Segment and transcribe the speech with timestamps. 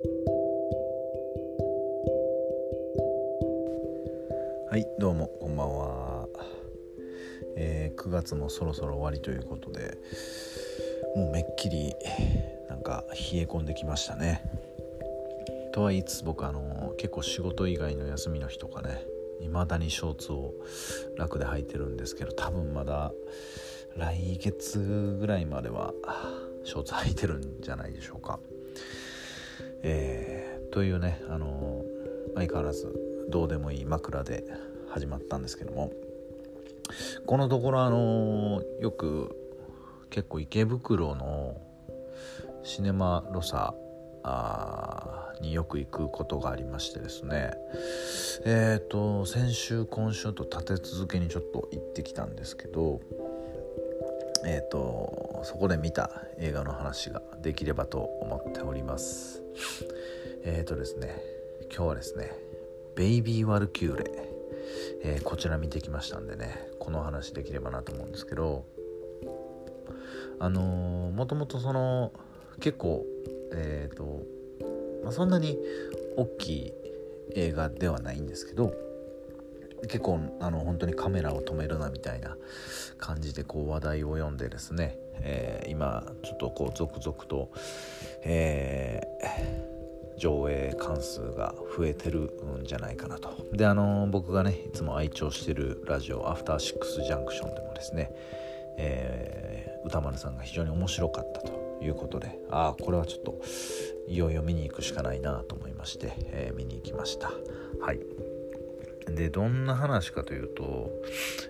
[0.00, 0.04] は
[4.76, 6.28] いどうもこんばんは、
[7.56, 9.98] えー、9月もそろそろ終わりということで
[11.16, 11.96] もうめっきり
[12.68, 14.40] なんか冷え込んできましたね
[15.72, 19.02] とはいつつ僕あの結構仕事以外の休みの日とかね
[19.40, 20.54] 未だにショーツを
[21.16, 23.12] 楽で履いてるんですけど多分まだ
[23.96, 25.92] 来月ぐらいまでは
[26.62, 28.38] ショーツ履いてるんじゃないでしょうか。
[29.82, 31.84] えー、というね、あの
[32.34, 32.94] 相変わらず
[33.28, 34.44] どうでもいい枕で
[34.90, 35.92] 始まったんですけども
[37.26, 39.36] このところあのよく
[40.10, 41.60] 結構池袋の
[42.62, 43.74] シネマロサ
[45.40, 47.52] によく行くことがありましてですね。
[48.44, 53.00] えっ、と先週今週と立て続けにちょっと行ってきたんですけど
[54.44, 59.42] えっ、ー、とそこで見た映画の話ができればと思っております。
[60.44, 61.20] えっ、ー、とですね
[61.70, 62.32] 今日はですね
[62.96, 64.04] 「ベイビー・ワルキューレ」
[65.02, 68.64] えー、こちら見てきましたんでねこの話できればなと思うんですけど
[70.38, 72.12] あのー、もともとその
[72.60, 73.04] 結構
[73.52, 74.22] えっ、と、
[75.02, 75.58] まあ、そんなに
[76.16, 76.72] 大きい
[77.34, 78.74] 映画ではないんですけど
[79.82, 82.36] 結構あの本当にカメラを止めるなみたいな
[82.98, 87.50] 感じでこう話題を読んでですね、えー、今ちょっとこう続々と、
[88.22, 93.46] えー、上映関数が増えてるんじゃないかなと。
[93.52, 98.10] であの僕がねいつも愛聴してるラジオ「アフターシックスジャンクション」でもですね、
[98.78, 103.40] えー、歌丸さんが非常に面白かったということでああこれはちょっと
[104.08, 107.30] いよいよ見に行くしかないなと思いまして、えー、見に行きました。
[107.80, 108.27] はい。
[109.14, 110.90] でどんな話かというと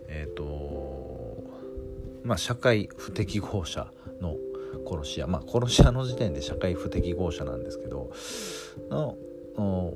[0.08, 1.44] えっ、ー、と
[2.24, 4.36] まあ社会不適合者の
[4.86, 5.26] 殺し屋。
[5.26, 8.10] まあ殺し屋の時点で社会不適合者なんですけど
[8.90, 9.16] の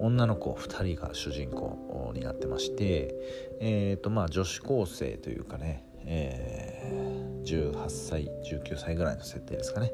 [0.01, 3.15] 女の子2人が主人公になってまして
[3.61, 9.93] えっ、ー、とまあ女子高生というかねえー、18歳19歳ぐらいの設定ですかね。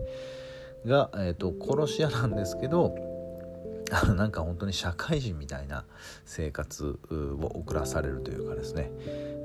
[0.86, 2.94] が、えーと、殺し屋なんですけど
[4.16, 5.84] なんか本当に社会人みたいな
[6.24, 8.90] 生活を送らされるというかですね、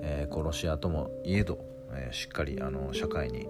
[0.01, 1.59] えー、殺し屋ともいえど、
[1.91, 3.47] えー、しっかりあの社会に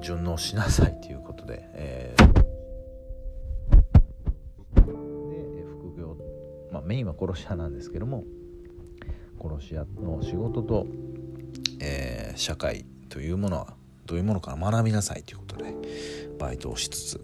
[0.00, 2.42] 順応しなさいということで、えー、で
[5.64, 6.16] 副業、
[6.72, 8.24] まあ、メインは殺し屋なんですけども
[9.42, 10.86] 殺し屋の仕事と
[11.80, 13.74] えー、社会というものは
[14.06, 15.74] どういうものか学びなさいということで
[16.38, 17.20] バイトをしつつ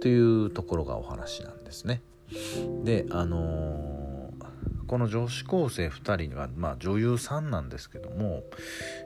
[0.00, 2.02] というところがお話なんですね。
[2.84, 8.42] であのー、この女子高生2人には、まあ、女優さんなんですけども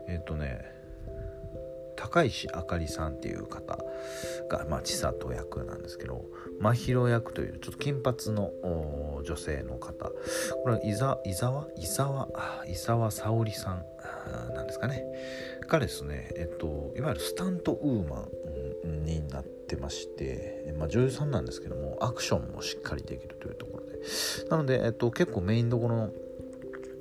[0.08, 0.82] えっ、ー、とね
[1.97, 3.78] 高石あかりさんっていう方
[4.48, 6.25] が、まあ、千里役なんですけど
[6.60, 8.50] 真宙役というちょっと金髪の
[9.24, 10.06] 女性の方。
[10.06, 11.69] これは伊沢伊沢？
[11.76, 12.28] 伊沢？
[12.66, 13.84] 伊沢沙織さん
[14.54, 15.04] なんですかね。
[15.69, 18.28] がですねえっといわゆるスタントウーマ
[18.84, 23.99] ンになってまして、まあ、女優さんなんですけどもアクションもしっかりできるというところで
[24.50, 26.10] なので、えっと、結構メインどころの、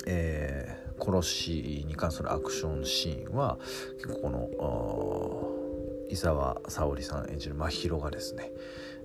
[0.08, 3.58] えー、殺しに関するアクションシーンは
[3.96, 5.62] 結構この
[6.10, 8.52] 伊沢沙織さん演じる真宙がですね、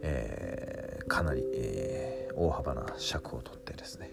[0.03, 4.11] えー、かなり、えー、大幅な尺を取ってですね、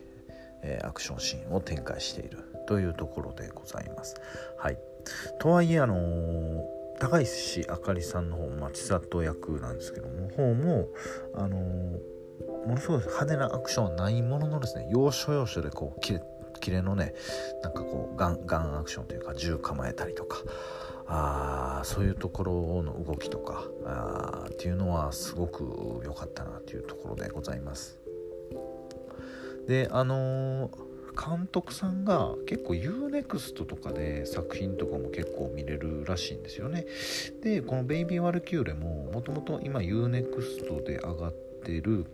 [0.64, 2.38] え、アクションシーンを展開している
[2.68, 4.16] というところでございます。
[4.58, 4.78] はい、
[5.40, 5.96] とはいえあの、
[7.04, 10.88] 高石あかりさんの方、まあ、千里役なんですけども方も
[11.36, 16.22] あのー、ものすごい派手なアクションはないもののですね要所要所でこうキレ
[16.62, 17.14] キレのね
[17.62, 20.38] なんかこうガンガンアクションというか銃構えたりとか
[21.06, 28.00] あそういうところの動きとかあっていうのはすごく良かったなというところでございます。
[29.68, 36.86] であのー監督さんが結構 UNEXT とかで作品とかも結構見れるらしいんですよね。
[37.42, 42.06] でこの「ベイビー・ワルキューレ」ももともと今 UNEXT で上がってる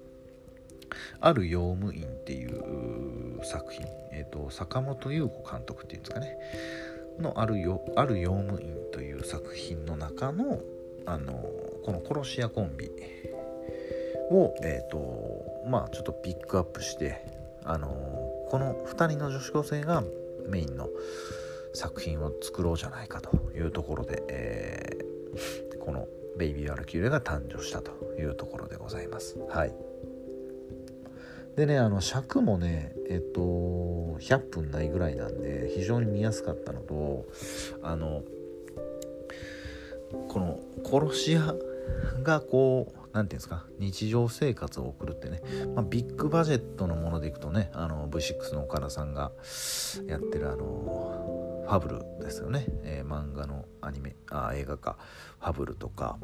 [1.20, 6.38] ある用務員っていう作品、えーと、坂本優子監督っていうんですかね。
[7.20, 10.62] のあるよある用務員という作品の中の
[11.06, 11.34] あの
[11.84, 12.90] この殺し屋コンビ
[14.32, 17.26] を、えーとまあ、ちょっとピックアップして
[17.64, 20.04] あのこの2人の女子高生が
[20.48, 20.90] メインの
[21.74, 29.38] 作品を作ろうじゃないかというところで、えー、この「ベイビー・アルキューレ」が誕生したというところでございます。
[29.50, 29.74] はい
[31.56, 37.26] でねあの尺もねえっと100分ないぐらいなんで非常に見やすかったのと
[37.82, 38.24] あの
[40.30, 41.54] この殺し屋
[42.24, 45.42] がこう何て言うんですか日常生活を送るってね、
[45.76, 49.32] まあ、ビッグバジェットのものでいくとねあの V6 の岡田さんが
[50.08, 54.98] やってるあのファブルですよね、えー、漫画のアニメあ映画化
[55.40, 56.18] ファブルとか。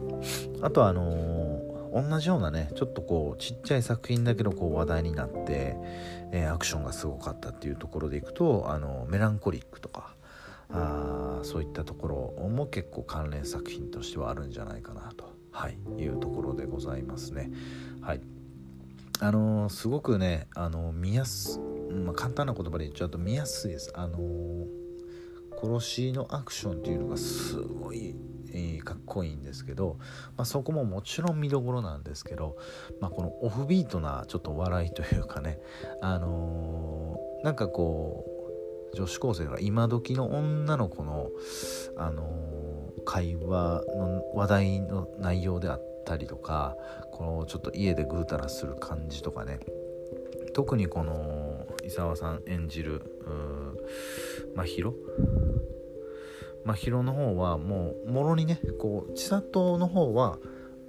[0.62, 5.78] あとあのー、同じようなねちょっとこうちっちゃい作品だけどこう話題になって、
[6.32, 10.16] えー、アクションがすごかったっていうところでいくとあのメランコリックとか。
[10.72, 12.08] あそういったとこ
[12.40, 17.50] ろも結構関連作品としてはあるんじゃないかなと、はい、いうところでございますね。
[18.02, 18.22] はい
[19.22, 23.90] あのー、すごくね、あのー、見やす、まあ、簡単な言葉で言っちゃうと見やすいです。
[23.96, 24.66] あのー、
[25.57, 28.13] 殺しのアクションっていうのがすごい、
[28.52, 29.98] えー、かっこいいんですけど、
[30.36, 32.58] まあ、そこももちろん見どころなんですけど、
[33.00, 35.60] まあ、このオフビートなちょっと笑いというかね、
[36.01, 38.25] あのー、なんかこ
[38.94, 41.30] う女子高生が今時の女の子の、
[41.98, 42.65] あのー、
[43.06, 46.75] 会話の話題の内容であったりとか
[47.12, 49.60] このちょっと家でぐうたらする感じとかね。
[50.54, 53.02] 特にこの伊沢さん演じる
[54.56, 54.94] 真宙？
[56.63, 60.40] 真宙の方はもうもろにねこう千里の方は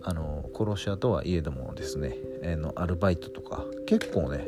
[0.03, 4.47] あの殺し屋とはいえどもですね、えー、のアルバイトとか結構ね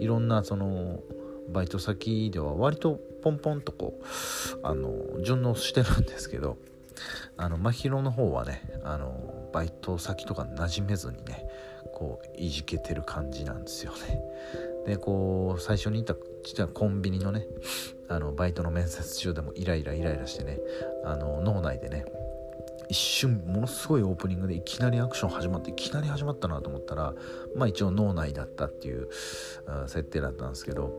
[0.00, 1.00] いろんなその
[1.48, 4.04] バイト先では割とポンポンとこう
[4.66, 6.58] あの順応してるんですけど
[7.36, 11.46] あの真宙の方はねあのバイト先とか馴染めずにね
[11.94, 14.20] こういじけてる感じなんですよね。
[14.86, 17.46] でこう最初に言った実はコンビニのね
[18.08, 20.58] あのバイトの面接中でもイライライライラしてね
[21.04, 22.04] あの脳内でね
[22.88, 27.14] 一瞬ものすごいオープニングでいきなりアクション始まっていきなり始まったなと思ったら
[27.54, 29.08] まあ一応脳内だったっていう
[29.86, 30.92] 設定だったんですけど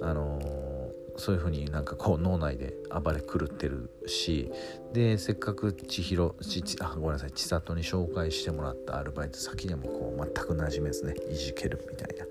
[0.00, 0.73] あのー、
[1.16, 4.50] そういう風になんかこう脳内で暴れ狂ってるし
[4.92, 12.24] でせっかく千尋ちあごめんなさい千里に紹介してもらったアルバイト先でもこう全く馴染めずねいじけるみたいな。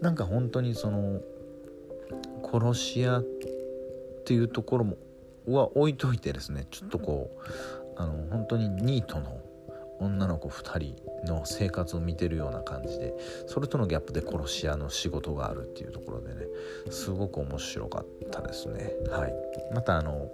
[0.00, 1.20] なんか本当にその
[2.44, 3.24] 殺し屋っ
[4.24, 4.96] ていうところも
[5.46, 7.42] は置いといてですねちょっとこう
[7.96, 9.40] あの本当にニートの
[10.02, 10.96] 女の子2人
[11.26, 13.14] の生活を見てるような感じで
[13.46, 16.46] それとのギャップで殺し屋の仕事があるっていうところでね
[16.90, 18.92] すごく面白かったですね。
[19.10, 19.34] はい。
[19.74, 20.28] またあの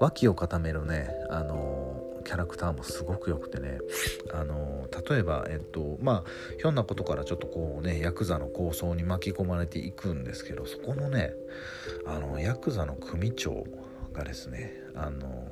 [0.00, 3.78] 脇を固めるねあのキャラクターもすごく良くてね
[4.32, 11.32] あの例えばえっとまあひょんなことからちょっとこうねヤクザの構想に巻き込まれていくんですけどそこのね
[12.06, 13.66] あのヤクザの組長
[14.12, 15.46] がですねあの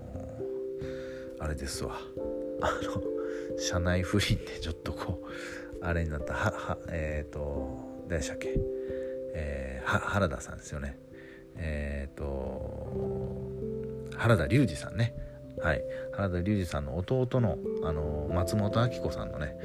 [1.41, 2.01] あれですわ。
[2.63, 6.35] あの社内不倫でちょっとこうあれになった。
[6.35, 7.79] ははえっ、ー、と
[8.09, 8.55] 誰でしたっけ、
[9.35, 10.99] えー、は原田さんですよね。
[11.57, 12.93] えっ、ー、と
[14.17, 15.15] 原田龍二さんね。
[15.61, 15.83] はい。
[16.13, 19.57] 原田龍二さんの弟のあの松本明子さんのね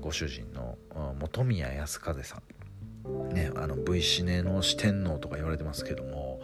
[0.00, 0.78] ご主人の
[1.20, 2.42] 本宮康風さん。
[3.34, 6.40] ねあの V シネの四天王とか言われてますけども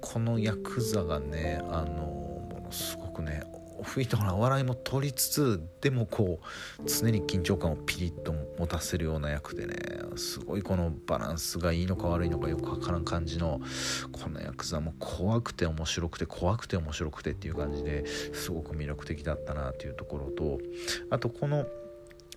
[0.00, 3.44] このヤクザがねあのものすごくね
[3.82, 6.40] フィートな笑いも取りつつでもこ
[6.78, 9.74] う常に緊張感をピリッと持たせるような役でね
[10.16, 13.60] すごいこのバランスがいいのか悪いのかよくわからん感じの
[14.12, 20.58] このヤクザも怖くて面白くて怖くて面白くてっていう感じですごく魅力的だったなっていうところと
[21.10, 21.66] あとこの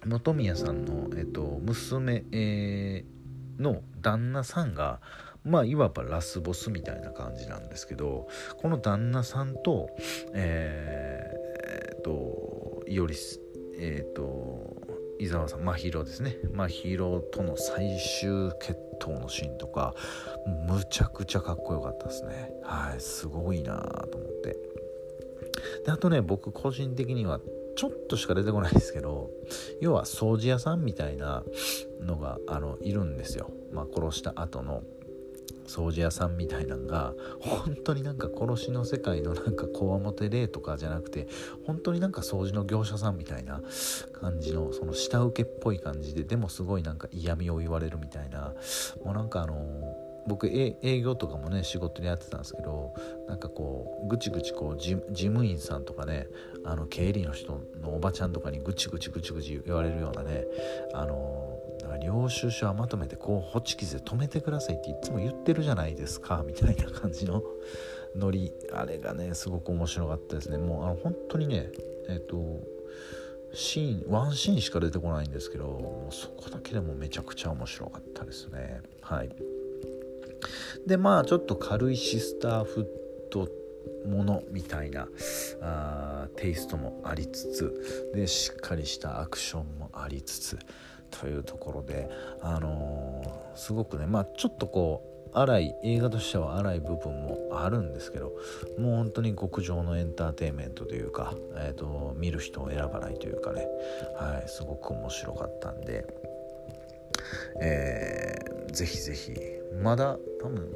[0.07, 4.99] 本宮さんの、えっと、娘、えー、の旦那さんが
[5.45, 8.27] まあいわばラスボスみたいな感じなんですけど
[8.61, 9.89] この旦那さんと
[10.33, 11.42] え
[12.03, 13.15] といおり
[13.75, 14.75] えー、と
[15.19, 16.37] 伊沢さん真宙ですね。
[16.51, 16.97] 真宙
[17.31, 19.95] との最終決闘のシーンとか
[20.67, 22.51] むちゃくちゃかっこよかったですね。
[22.63, 23.77] はいすごいな
[24.11, 24.57] と思って。
[25.85, 27.39] であとね僕個人的には
[27.75, 29.31] ちょっとしか出てこないですけど
[29.81, 31.43] 要は掃除屋さんみたいな
[32.01, 34.83] のがあのいるんですよ、まあ、殺した後の。
[35.67, 41.27] 掃除屋さんみたいなんが本当になんか殺しの世界のなんかこわもて霊とかじゃなくて
[41.65, 43.61] 本当になんか掃除の業者さんみたいな
[44.13, 48.53] 感じのその下請けっぽい感じででもすごいなんか嫌味を言われるみたいな
[49.03, 49.55] もうなんかあの
[50.27, 52.93] 僕営業とかもね仕事でやってたんですけど
[53.27, 56.27] なんかこうぐちぐちこう事務員さんとかね
[56.65, 60.45] あの経理の人のおばちゃんとかにぐちぐちぐちぐち言われるようなね
[60.93, 61.59] あの
[62.01, 67.43] 領収書はまとめてこうホチキスで止めてくださいっていつも言ってるじゃないですかみたいな感じの
[68.15, 68.51] ノリ。
[68.73, 70.57] あれがねすごく面白かったですね。
[70.57, 71.69] もうあの本当にね
[72.09, 72.61] えっ、と
[73.53, 78.81] シーンワンシーンしか出てこないんですけどもうそこだけでもめちゃくちゃ面白かったですね。
[79.01, 79.29] はい。
[80.87, 82.85] でまあちょっと軽いシスターフッ
[83.31, 83.47] ド
[84.07, 85.07] ものみたいな
[85.61, 90.59] あテイストもありつつでしっかりしたアクションもありつつ
[91.11, 92.09] というところで、
[92.41, 98.33] あのー、すごくねまあちょっとこう荒い映画としては荒い部分もあるんですけど
[98.77, 103.67] もう本当に極上のエンターテインメントというか、えーと、見る人を選ばないというかね、
[104.15, 106.05] はい、すごく面白かったんで、
[107.61, 108.35] え、
[108.73, 109.33] ぜひぜひ。
[109.81, 110.71] まだ多分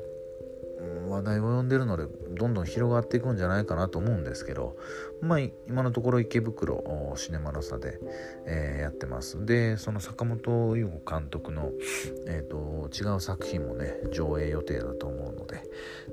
[1.10, 4.78] 話題を呼んでるのでどんどん広がっていくんじゃないかなと思うんですけど、
[5.22, 8.00] まあ、今のところ池袋シネマの差で、
[8.46, 9.46] えー、やってます。
[9.46, 11.72] でその坂本優吾監督の、
[12.28, 15.64] えーと、違う作品もね上映予定だと思うので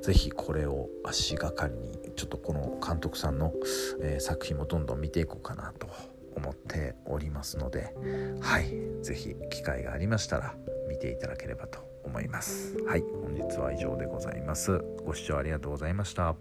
[0.03, 3.53] 是非これを足がかりにちょっとこの監督さんの、
[4.01, 5.89] えー、作品もどんどん見ていこうかなと
[6.37, 7.95] 思っておりますので
[8.41, 8.73] はい
[9.03, 10.55] 是非機会がありましたら
[10.89, 12.77] 見ていただければと思います。
[12.87, 14.79] はい本日は以上でございます。
[15.05, 16.35] ご視聴ありがとうございました。